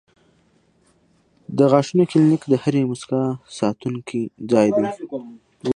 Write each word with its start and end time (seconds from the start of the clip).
د 1.57 1.59
غاښونو 1.71 2.03
کلینک 2.11 2.41
د 2.49 2.53
هرې 2.63 2.81
موسکا 2.89 3.23
ساتونکی 3.57 4.21
ځای 4.51 4.67
دی. 4.77 4.85